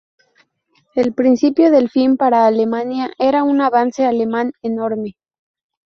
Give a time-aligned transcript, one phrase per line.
[0.95, 5.15] El principio del fin para Alemania era un avance alemán enorme.